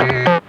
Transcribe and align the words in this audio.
Bye. 0.00 0.39